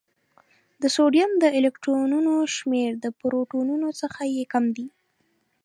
[0.81, 4.87] د سوډیم د الکترونونو شمېر د پروتونونو څخه یو کم دی.